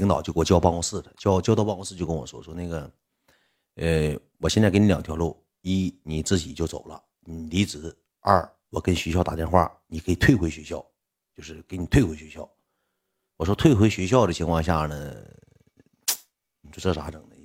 [0.00, 2.90] 领导就给我叫办公室了，叫叫到办公室就跟我说说那个，
[3.74, 10.82] 呃，我现在给你两条路：一，你自己就走了，你离职；二，我跟学校打电话，你可以退回学校，
[11.36, 12.50] 就是给你退回学校。
[13.36, 15.14] 我说退回学校的情况下呢，
[16.62, 17.36] 你说这咋整呢？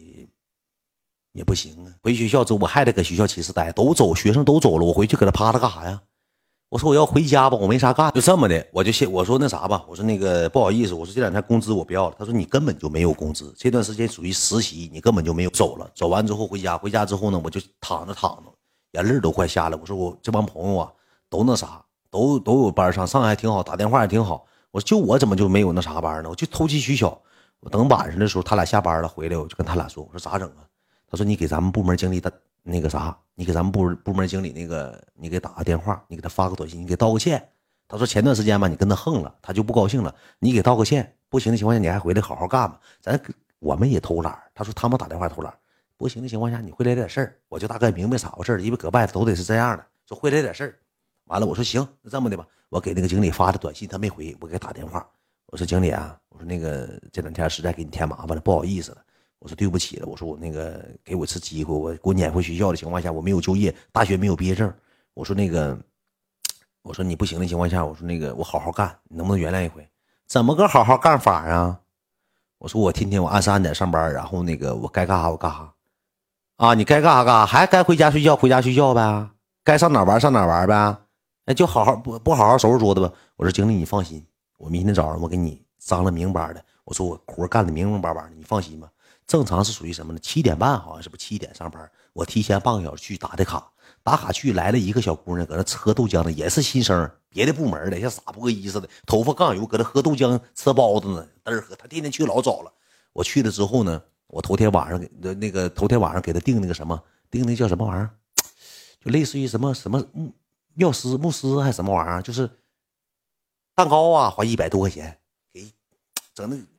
[1.34, 1.94] 也不行啊。
[2.02, 6.02] 回学校之后，我还得搁学校寝室待，都走，学生都走了，我回去搁那趴着干啥呀？
[6.70, 12.16] 我说我要回家吧，我没啥干，就这么的，我就先我说那啥吧，我说那个不好意思，我说这两天工资我不要了。
[12.18, 15.90] 他说你根本就没有工资，这段时间属于实习，你根本就没有走了。
[15.94, 18.52] 走完之后回家，回家之后呢，我就躺着躺着，
[18.94, 19.78] 眼泪都快下来。
[19.80, 20.92] 我说我这帮朋友啊，
[21.30, 24.46] 都那啥，都都有班上，上还挺好，打电话也挺好。
[24.72, 26.30] 我说就我怎么就没有那啥班呢？
[26.30, 27.18] 我就投机取巧。
[27.62, 30.66] 我等晚上的时候，他俩下班了回来，我就跟他俩说，我说咋整啊？
[31.10, 32.30] 他说你给咱们部门经理打
[32.66, 33.18] 那个啥。
[33.38, 37.50] 你给咱们部部门经理那个，你给打个电话，你给他发个短信，你给道个歉。
[37.88, 40.16] 他说前段时间吧，你跟他横了，他就不高兴了。
[40.40, 42.80] 你给道个歉，不行的情况下，你还回来好好干吧。
[43.02, 43.22] 咱
[43.60, 44.42] 我们也偷懒。
[44.54, 45.54] 他说他们打电话偷懒，
[45.98, 47.36] 不行的情况下，你会来点事儿。
[47.50, 50.80] 我就大概明白咋回事因为搁外头都得是这样的，说会来点事儿。
[51.26, 55.06] 完了，我说行，那这么的吧，我给那个经理发的短信，他没回，我给他打电话。
[55.48, 58.98] 我说经理啊，我说那个这两天实在给你添麻烦了，不好意思了。
[59.46, 64.74] 我说对不起了，我说我那个给我次机会，我给我撵回学校的情况下，我没有就业，大学没有毕业证。
[65.14, 65.78] 我说那个，
[66.82, 69.88] 我说你不行的情况下，我说那个我好好干，你能不能原谅一回？
[70.26, 71.80] 怎么个好好干法啊？
[72.58, 75.72] 我说我天天我按时按点上班，然后那个我该干啥我干啥。
[76.56, 79.30] 啊，你该干啥干啥，还该回家睡觉回家睡觉呗，
[79.64, 80.98] 该上哪玩上哪玩呗。
[81.46, 83.14] 那就好好不不好好收拾桌子吧。
[83.36, 84.26] 我说经理你放心，
[84.58, 86.66] 我明天早上我给你张了明白的。
[86.84, 88.90] 我说我活干的明明白白的，你放心吧。
[89.28, 90.20] 正常是属于什么呢？
[90.20, 93.72] 七点半好像是不七点上班，我提前半个小时去打的卡，
[94.04, 101.76] 打卡去来了一个小姑娘，搁那喝豆浆呢，也是新生，别的部门的，像傻波一似的，头发杠油，搁那喝豆浆吃包子呢，嘚儿喝。
[101.76, 102.72] 她天天去老早了，
[103.14, 107.02] 我去了之后呢，我头天晚上给那个头天晚上给她订那个什么，
[107.32, 108.10] 订那叫什么玩意儿，
[109.04, 110.32] 就类似于什么什么牧
[110.76, 112.48] 庙师牧师还是什么玩意儿，就是
[113.74, 115.18] 蛋糕啊，花一百多块钱。
[115.52, 115.74] 给
[116.36, 116.75] 整那。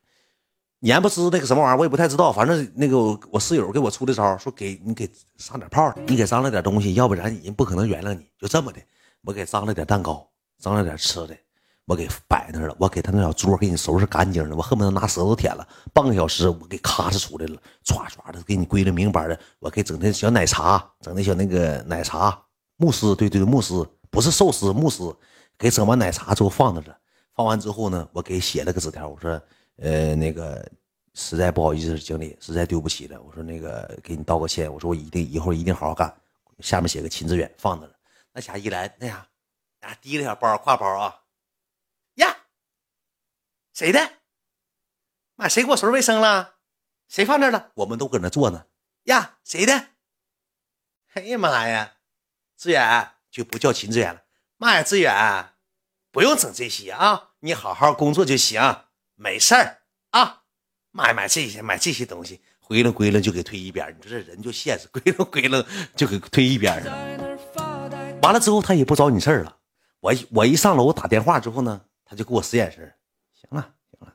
[0.80, 2.30] 年不湿那个什么玩意儿，我也不太知道。
[2.30, 2.98] 反正那个
[3.30, 8.26] 我室友给我出的招，说给你给上点炮，你给张了点东西，要不然人不可能原谅你。
[8.38, 8.80] 就这么的，
[9.24, 10.28] 我给张了点蛋糕，
[10.60, 11.34] 张了点吃的，
[11.86, 12.76] 我给摆那了。
[12.78, 15.66] 我给他那小桌给你收拾干净了，我恨不得拿舌头舔了。
[15.94, 19.40] 半个小时，我给咔哧出来了，唰唰的给你归了明白的。
[19.58, 22.38] 我给整那小奶茶，整那小那个奶茶
[22.76, 25.16] 慕斯，对对慕斯不是寿司慕斯。
[25.58, 26.96] 给整完奶茶之后放那了，
[27.34, 29.40] 放完之后呢，我给写了个纸条，我说。
[29.76, 30.66] 呃，那个
[31.14, 33.20] 实在不好意思，经理，实在对不起了。
[33.20, 34.72] 我说那个给你道个歉。
[34.72, 36.14] 我说我一定以后一定好好干。
[36.60, 37.92] 下面写个秦志远放那了。
[38.32, 39.28] 那家一来，那啥，
[39.80, 41.22] 啊，提了小包挎包啊，
[42.14, 42.34] 呀，
[43.74, 44.12] 谁的？
[45.34, 46.54] 妈，谁给我收拾卫生了？
[47.08, 47.72] 谁放那了？
[47.74, 48.66] 我们都搁那坐呢。
[49.04, 49.88] 呀，谁的？
[51.12, 51.96] 哎呀妈呀，
[52.56, 54.22] 志远就不叫秦志远了。
[54.56, 55.52] 妈呀，志远，
[56.10, 58.85] 不用整这些啊，你好好工作就行。
[59.16, 59.78] 没事儿
[60.10, 60.42] 啊，
[60.92, 63.88] 买买这些买这些东西， 归了归了就给推一边。
[63.98, 65.66] 你说这人就现实，归了归了
[65.96, 69.56] 就给推一边了完了之后他也不找你事儿了。
[70.00, 72.92] 我我一上楼打电话之后呢，他就给我使眼神
[73.32, 74.14] 行了行了，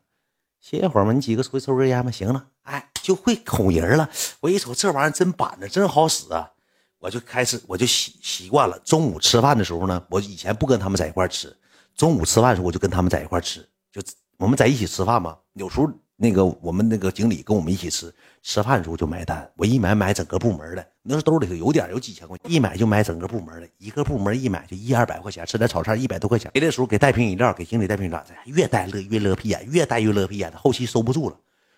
[0.59, 2.11] 歇一会儿嘛，你几个出去抽根烟吧。
[2.11, 4.09] 行了，哎，就会哄人了。
[4.39, 6.51] 我一瞅这玩意儿真板着，真好使啊！
[6.99, 8.77] 我就开始我就习习惯了。
[8.85, 11.57] 中午吃饭的时候呢，我以前不跟他们在一块吃，
[11.95, 14.01] 中午吃饭的时候我就跟他们在一块吃，就。
[14.41, 19.47] 我们在一起吃饭嘛，有时候那个我们那个经理跟我们一起吃，吃饭的时候就买单。
[19.55, 26.49] 我一买买整个部门的，那时候兜里头有点有几千块钱，一买就买整个部门的，一个部门一买就一二百块钱，吃点炒菜一百多块钱。
[26.51, 31.35] 别的时候给带瓶饮料，给经理带瓶饮料，越带乐越乐屁眼，越带越乐屁眼，后期收不住了。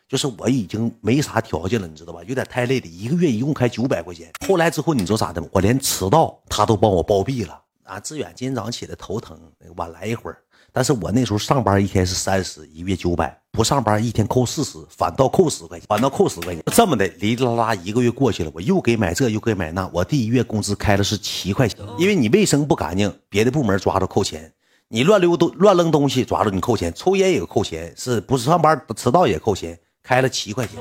[0.07, 2.21] 就是我已经没啥条件了，你知道吧？
[2.23, 4.31] 有点太累了，一个月一共开九百块钱。
[4.47, 5.49] 后来之后你知道咋的吗？
[5.51, 7.59] 我连迟到他都帮我包庇了。
[7.83, 9.37] 啊，志远今天早上起来头疼，
[9.75, 10.37] 晚来一会儿。
[10.75, 16.63] 但是我那时候上班一天是三十，一月九百，不上班一天扣四十，反倒扣十块钱，反倒扣十块钱。
[16.73, 24.51] 这么的，哩哩啦啦一个月过去了，我又给买这又给买那，我第一月工资开的是七块钱，因为你卫生不干净，别的部门抓着扣钱，
[24.87, 30.79] 你乱溜都乱扔东西抓着你扣钱，抽烟也扣钱，是不是上班迟到也扣钱，开了七块钱，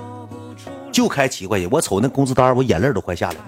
[0.91, 3.45] 就开七块钱，我瞅那工资单，我眼泪都快下来了。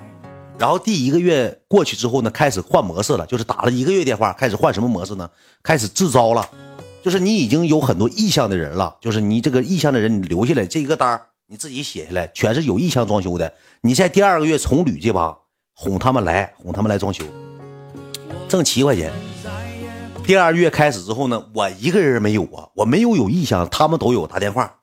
[0.57, 5.29] 然后第一个月过去之后呢，开始换模式了，就是打了一个月电话，开始换什么模式呢？
[5.63, 6.49] 开始自招了，
[7.03, 13.53] 就是你已经有很多意向的人了，就是你这个意向的人，你留下来这一个单你自己写下来，全是有意向装修的。
[13.81, 15.37] 你在第二个月重捋这帮，
[15.75, 17.25] 哄他们来，哄他们来装修，
[18.49, 19.13] 挣七块钱。
[20.25, 24.77] 第二月开始之后呢，我一个人没有啊，我没有有意向，他们都有打电话。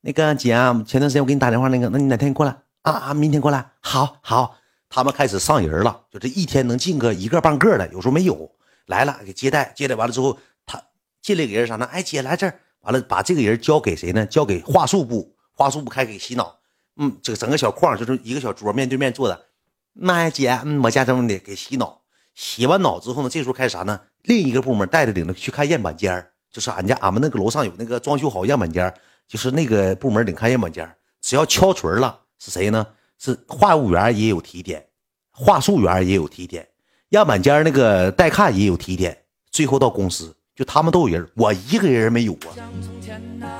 [0.00, 3.14] 那个姐啊，前段时间我给你打电话，那个，那你哪天过来啊啊？
[3.14, 4.56] 明天过来，好好。
[4.88, 8.50] 他们开始上人了，就这一天能进个一个半个的，有时候没有
[8.86, 10.82] 来了给接待，接待完了之后，他
[11.20, 11.84] 进来个人啥呢？
[11.86, 14.24] 哎，姐来这儿，完了把这个人交给谁呢？
[14.26, 16.58] 交给话术部，话术部开始给洗脑。
[16.96, 19.46] 嗯，这个整个小框就是一个小桌，面对面坐的。
[19.92, 22.00] 那，姐，嗯，我家这么的给洗脑，
[22.34, 24.00] 洗完脑之后呢，这时候开始啥呢？
[24.22, 28.92] 另一个部门带着领着去看样板间就是俺家俺们那个楼上有那个装修好样板间
[29.26, 30.90] 就是那个部门领看样板间
[31.20, 32.86] 只要敲锤了，是谁呢？
[33.18, 34.86] 是话务员也有提点，
[35.30, 36.66] 话术员也有提点，
[37.10, 42.54] 样板间那个带看也有提点，最后到公司就他们都有人，我一个人没有啊。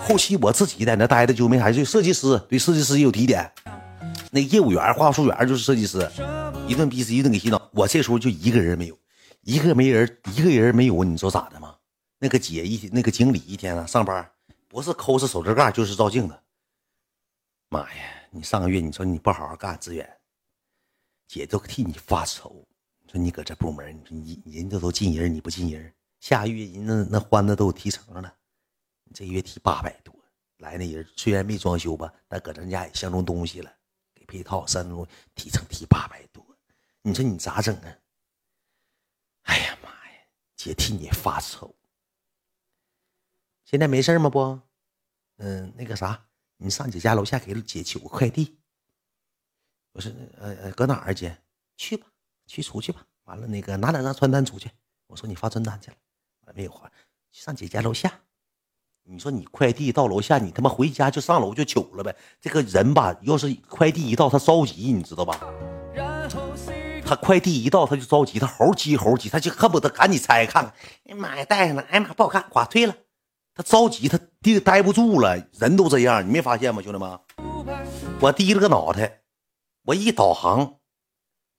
[0.07, 3.51] 后期我自己在那待的就没啥事，设计师对设计师也有提点，
[4.31, 6.09] 那业务员、话术员就是设计师，
[6.67, 7.71] 一顿逼死，一顿给洗脑。
[7.73, 8.99] 我这时候就一个人没有，
[9.43, 11.75] 一个没人，一个人没有，你说咋的吗？
[12.21, 14.29] 那个姐一那个经理一天啊上班，
[14.67, 16.35] 不是抠着手指盖就是照镜子。
[17.69, 18.18] 妈呀！
[18.31, 20.21] 你上个月你说你不好好干，资源
[21.27, 22.67] 姐都替你发愁。
[23.01, 25.95] 你说你搁这部门，你说你人家都进人，你不进人。
[26.21, 28.35] 下个月人那那欢子都有提成了，
[29.05, 30.15] 你这月提八百多。
[30.59, 33.73] 来那人虽然没装修吧，但搁咱家也相中东西了，
[34.15, 36.45] 给配套三中提成提八百多。
[37.03, 37.99] 你说你咋整啊？
[39.43, 40.21] 哎呀妈呀，
[40.57, 41.75] 姐替你发愁。
[43.65, 44.29] 现在没事吗？
[44.29, 44.61] 不，
[45.37, 46.28] 嗯，那个啥。
[46.59, 48.59] 你上姐家楼下给姐取个快递。
[49.93, 51.37] 我说，呃呃，搁哪儿啊姐？
[51.77, 52.07] 去吧，
[52.47, 53.05] 去出去吧。
[53.25, 54.71] 完了，那个拿两张传单出去。
[55.07, 55.97] 我说你发传单去了，
[56.55, 56.91] 没有发。
[57.31, 58.21] 上姐家楼下。
[59.05, 62.15] 你说你快递到楼下，你他妈回家就上楼就取了呗。
[62.41, 65.41] 这个人吧，要是快递一到，他着急，你知道吧？
[67.07, 70.75] 他快递一到，他就着急，他猴急猴急，他就恨不得赶紧拆开看看。
[71.05, 71.83] 哎呀妈呀，带上了！
[71.83, 72.95] 哎呀妈，不好看，垮退了。
[73.59, 77.19] 他着急，他低待不住了，人都这样，你没发现吗，兄弟们？
[78.21, 79.23] 我低了个脑袋，
[79.83, 80.79] 我一导航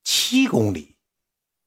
[0.06, 0.96] 七公里，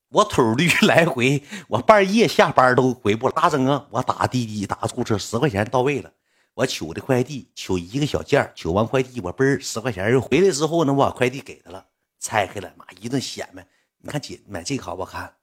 [0.08, 3.34] 我腿驴来回，我半夜下班都回不了。
[3.36, 3.86] 咋整啊？
[3.90, 6.10] 我打滴滴，打出租车，十块钱到位了。
[6.54, 11.86] 我取的快递，取一个小件取完快递，我嘣十块钱又回来之后呢，我把快递给他了，
[12.18, 13.66] 拆开了，妈一顿显摆。
[13.98, 15.34] 你看姐买这个好不好看？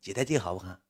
[0.00, 0.80] 姐戴这个好不好看？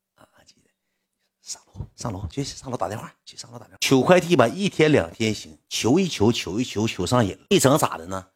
[1.49, 3.79] 上楼，上楼，去上楼打电话，去上楼打电话。
[3.81, 7.47] 取快递吧，一天两天行，求一求，求一求，求上瘾了。
[7.49, 8.27] 一整咋的呢？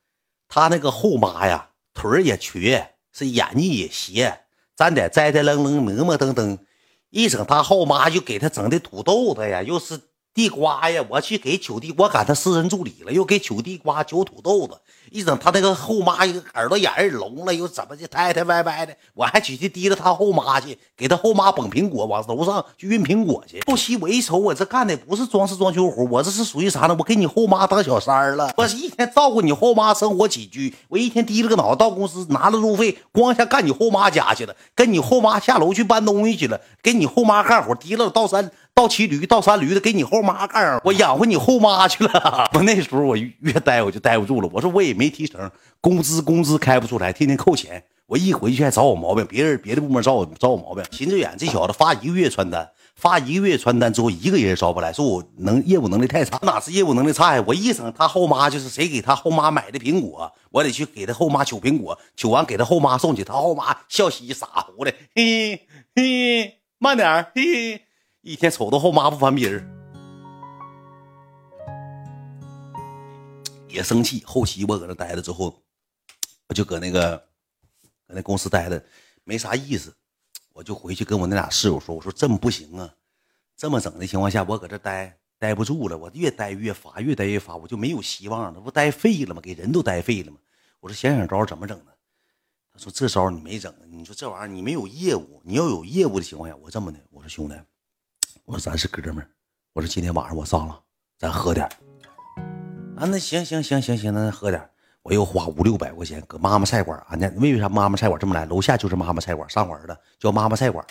[0.49, 4.44] 他那个后妈呀，腿也瘸，是眼睛也斜，
[4.75, 6.59] 站得栽栽愣愣，磨磨登登。
[7.11, 10.00] 一整他后妈就给他整的土豆子呀，又是
[10.34, 11.05] 地瓜呀。
[11.08, 14.79] 我去给取地，我赶他私人助理了，又给取地瓜，取土豆子。
[15.11, 23.61] 一整他那个后妈一个耳朵眼儿聋了，又怎么的太太歪歪的，我还去去提着他后妈去，给他后妈捧苹果，往楼上去运苹果去。
[23.67, 26.96] 后期我一瞅，我这干的不是装饰装修活，我这是属于啥呢？
[26.99, 42.50] 我给你后妈当小三儿了，我是一天照顾你后妈生活起居，我一天低了个脑袋到公司拿了路费，光下干你后妈家去了，跟你后妈下楼去搬东西去了，给你后妈干活，提了到山倒骑驴倒山驴的，给你后妈干，我养活你后妈去了。
[42.54, 45.12] 我那时候我越待我就待不住了，我说我也没。
[45.12, 47.84] 提成，工资工资开不出来，天天扣钱。
[48.06, 50.82] 我一回去还找我毛病，别人别的部门找我找我毛病。
[50.90, 52.66] 秦志远这小子发一个月传单，
[52.96, 57.44] 发一个月传单之后，一个人招不来，说我能业务能力太差，哪是业务能力差呀？
[57.46, 67.82] 我一整他后妈就是谁给他后妈买的苹果，我得去给他后妈取苹果，取完给他后妈送去，他后妈笑嘻傻乎的，嘿嘿，慢点嘿，
[68.24, 69.69] 一天瞅着后妈不翻鼻儿。
[73.69, 75.60] 也生气，后期我搁那待着之后，
[76.48, 77.17] 我就搁那个
[78.06, 78.81] 搁那公司待着，
[79.24, 79.93] 没啥意思，
[80.52, 82.94] 我就回去跟我那俩室友说：“我说这么不行啊，
[83.56, 89.41] 这么整的情况下，我搁这待待不住了，我越待越发，越待越发，我就没有希望了，不待废了吗？
[89.41, 90.38] 给人都待废了吗？
[90.79, 91.86] 我说想想招怎么整呢？
[92.72, 97.55] 他说这招你没整，你说这玩意儿你没有业务，你要有业务的情况下，我这么的，我说兄弟，
[98.44, 99.29] 我说咱是哥们儿，
[99.72, 100.81] 我说今天晚上我上了，
[101.17, 101.65] 咱喝点。”
[102.99, 104.69] 啊，那行行行行行，那喝点
[105.03, 108.44] 我又花五六百块钱搁妈妈菜馆啊，那为啥妈妈菜馆这么来？
[108.46, 110.84] 楼下就是妈妈菜馆上我儿子，叫妈妈菜馆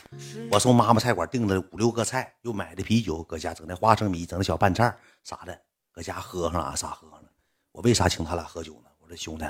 [0.51, 4.93] 我从妈妈菜馆订了五六个菜，又买的啤酒，搁家整的花生米，整的小拌菜
[5.24, 5.58] 啥的，
[5.91, 7.29] 搁家喝上了，啥喝上了。
[7.74, 8.89] 我为啥请他俩喝酒呢？
[9.00, 9.46] 我说兄弟，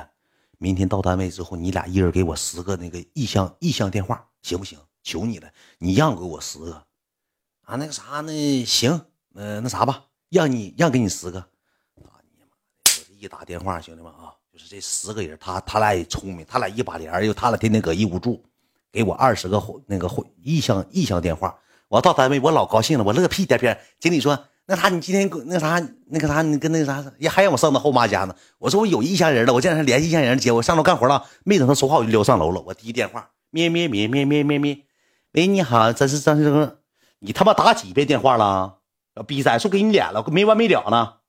[0.58, 4.78] 明天到单位之后，你俩一人给我十个那个意向意向电话，行不行？
[5.04, 6.84] 求你了，你让给我十个。
[7.72, 8.66] 啊，那个啥那？
[8.66, 9.00] 行，
[9.34, 11.40] 呃，那啥吧，让你让给你十个。
[12.04, 12.46] 打你妈！
[12.46, 18.44] 我这一打电话，兄弟们啊，就是这十个人，他他俩也聪明，他俩一把帘又他俩天天搁一屋住，
[18.92, 20.10] 给我二十个那个
[20.44, 23.80] 意向意向电话，我到单位我老高兴了，我乐屁颠颠。
[24.02, 28.36] 经理说那啥，你今天那啥那个啥，你跟那个啥，也还让我上他后妈家呢。
[28.58, 31.26] 我说我有意向人了，我这两天联系意向人接我上楼干活了。
[31.46, 32.60] 没等他说话，我就溜上楼了。
[32.60, 34.84] 我第一电话，咩咩咩咩咩咩咩，
[35.32, 36.76] 喂，你好，这是张先生，
[37.24, 38.80] 你他妈打几遍电话了？
[39.14, 41.20] 要逼崽，说给你脸了，没完没了呢。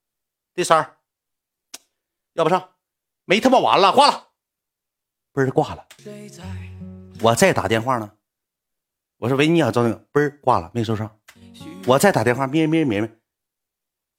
[0.55, 0.97] 这三儿，
[2.33, 2.71] 要不上，
[3.27, 4.29] 没他妈完了，挂了，
[5.35, 5.87] 嘣儿挂了。
[7.21, 8.11] 我再打电话呢，
[9.19, 11.19] 我说喂，你好，张先生，嘣儿挂了，没收上。
[11.87, 13.19] 我再打电话，咩咩咩咩。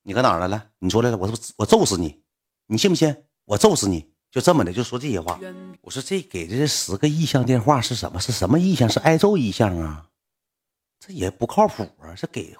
[0.03, 0.69] 你搁哪儿来了？
[0.77, 2.21] 你出来了，我我揍死你，
[2.67, 3.25] 你信不信？
[3.45, 4.13] 我揍死你！
[4.29, 5.39] 就这么的，就说这些话。
[5.81, 8.19] 我说这给的这十个意向电话是什么？
[8.19, 8.87] 是什么意向？
[8.89, 10.09] 是挨揍意向啊？
[11.05, 12.15] 这也不靠谱啊！
[12.15, 12.55] 这给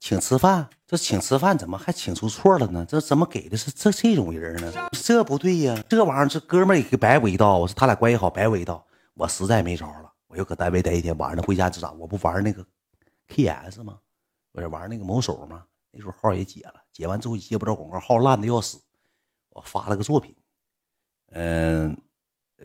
[0.00, 2.84] 请吃饭，这请吃饭怎么还请出错了呢？
[2.88, 4.72] 这怎么给的是这这种人呢？
[4.92, 5.80] 这不对呀！
[5.88, 7.58] 这玩意儿这哥们儿也白我一道。
[7.58, 8.84] 我说他俩关系好，白我一道。
[9.14, 11.92] 我实在没招了，我又搁单位待一天，晚上回家就咋？
[11.92, 12.66] 我不玩那个
[13.28, 14.00] KS 吗？
[14.50, 15.64] 我这玩那个某手吗？
[15.92, 18.80] 那时候号也解了，解完之后接不着广告，号烂的要死。
[19.50, 20.34] 我发了个作品，
[21.30, 21.96] 嗯，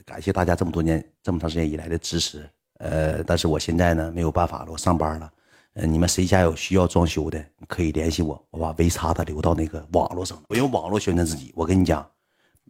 [0.03, 2.49] 感谢大家这么多年这么长时间以来的支持。
[2.81, 5.31] 呃，但是我现在呢没有办法了，我上班了。
[5.73, 11.53] 呃，你们谁家有需要装修的，可以联系我，我把微叉的留到那个网络上，我用网络宣传自己。
[11.55, 12.05] 我跟你讲，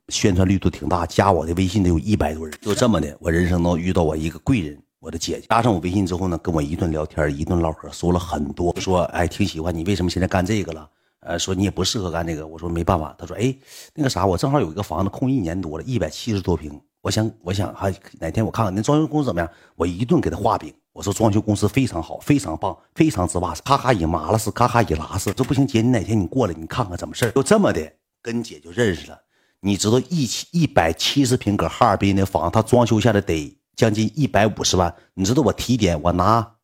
[0.10, 2.54] 宣传力度挺大，加我的微信得有一百多人。
[2.62, 4.78] 就这么的，我人生中遇到我一个贵人。
[5.00, 10.88] 我的姐姐加上我微信之后呢，跟我一顿聊天，一顿唠嗑，说了很多，说哎挺喜欢你，为什么现在干这个了？
[11.22, 12.46] 呃，说你也不适合干这个。
[12.46, 13.16] 我说没办法。
[13.18, 13.56] 他说哎，
[13.96, 20.74] 那个啥，我正好有一个房子空一年多了，一百七十多平，我想我想还哪天我看看那装修公司怎么样，我一顿给他画饼。
[20.94, 25.32] 我说装修公司非常好，非常棒，非常之哇，咔咔一麻了是，咔咔一拉是。
[25.34, 29.18] 这不行，姐你哪天你过来你看看怎么事就这么的跟姐就认识了。
[29.62, 33.58] 你知道一七一百七十平搁哈尔滨那房，他装修下来得。
[33.74, 36.56] 将近一百五十万，你知道我提点我拿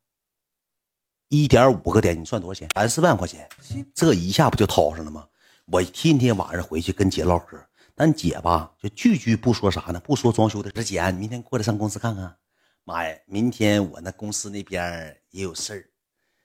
[1.29, 2.69] 一点五个点，你算多少钱？
[2.73, 3.47] 三四万块钱，
[3.93, 5.27] 这一下不就掏上了吗？
[5.65, 7.57] 我天天晚上回去跟姐唠嗑，
[7.93, 9.99] 但姐吧就句句不说啥呢？
[9.99, 10.71] 不说装修的。
[10.71, 12.37] 这姐，你明天过来上公司看看。
[12.85, 15.89] 妈呀，明天我那公司那边也有事儿，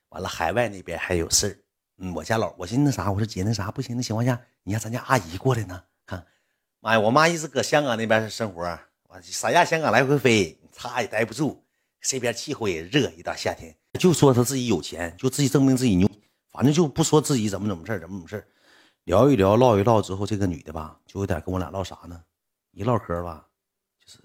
[0.09, 1.57] 完了海外那边还有事儿。
[1.99, 5.81] 嗯，我家老，我寻思那啥，我说姐那啥不行的情况下，你让咱家阿姨过来呢？
[6.05, 6.27] 看，
[6.81, 8.63] 妈呀，我妈一直搁香港那边生活，
[9.09, 10.59] 我三亚香港来回飞。
[10.75, 11.65] 她也待不住，
[12.01, 16.11] 这边气候也热，一到夏天就说他自己有钱，就自己证明自己牛，
[16.51, 18.47] 反正就不说自己怎么怎么事怎么怎么事
[19.05, 22.23] 聊一聊，唠一唠之后，这个女的吧，就有点跟我俩唠啥呢？
[22.73, 23.47] 一唠嗑吧，
[24.03, 24.19] 就是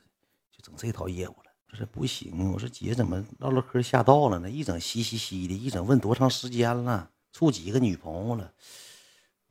[0.51, 1.51] 就整这套业务了。
[1.69, 4.49] 我说不行，我说姐怎么唠唠嗑吓到了呢？
[4.49, 8.53] 一整嘻嘻嘻的，一整问多长时间了，处几个女朋友了？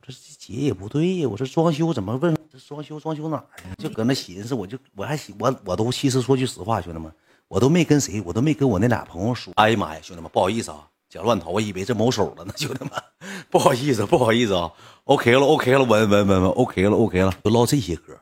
[0.01, 2.35] 我说姐也不对呀，我说装修怎么问？
[2.49, 3.75] 这装修装修哪儿呀？
[3.77, 7.13] 就搁那寻思，我就我还我我都其实说句实话，兄弟们，
[7.47, 9.53] 我都没跟谁，我都没跟我那俩朋友说。
[9.55, 12.91] 哎呀妈呀，兄弟们，不好意思啊，讲乱头，我以为这某手了呢，兄弟们，
[13.49, 14.71] 不好意思，不好意思啊。
[15.05, 18.19] OK 了，OK 了，稳稳稳稳，OK 了，OK 了，就唠这些嗑。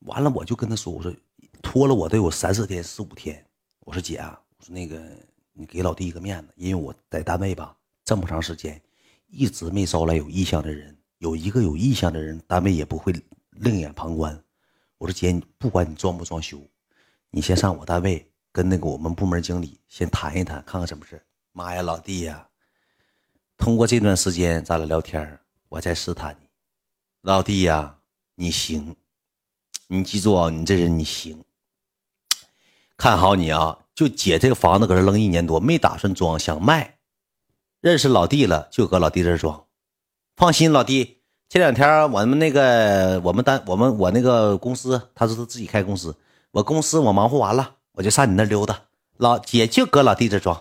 [0.00, 1.12] 完了，我就跟他说，我说
[1.62, 3.44] 拖了我得有三四天、四五天。
[3.80, 5.00] 我说姐啊，我说那个
[5.52, 7.74] 你给老弟一个面子，因为我在单位吧
[8.04, 8.80] 这么长时间，
[9.28, 13.14] 一直没招来有意向的人，有一个有意向的人，单位也不会。
[13.62, 14.42] 另眼旁观，
[14.96, 16.58] 我说姐，不管你装不装修，
[17.30, 22.48] 你先上我单位跟那个我们部门经理先谈一谈，看看什么事妈呀，老弟呀，
[23.56, 25.38] 通过这段时间咱俩聊天
[25.68, 26.48] 我在试探你，
[27.22, 27.98] 老弟呀，
[28.34, 28.96] 你行，
[29.88, 31.44] 你记住啊，你这人你行，
[32.96, 33.78] 看好你啊！
[33.94, 36.98] 就姐这个房子搁这扔一年多，没打算装，想卖，
[37.80, 39.66] 认识老弟了，就搁老弟这装，
[40.36, 41.18] 放心，老弟。
[41.48, 46.16] 这两天我们那个我们单我们我那个公司，他说他自己开公司，
[46.52, 48.82] 我公司我忙活完了，我就上你那溜达。
[49.16, 50.58] 老姐就搁老弟这装。